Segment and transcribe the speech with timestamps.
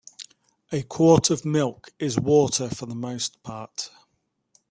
[0.71, 3.91] A quart of milk is water for the most part.